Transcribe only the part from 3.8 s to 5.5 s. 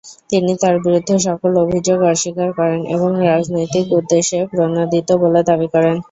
উদ্দেশ্য প্রণোদিত বলে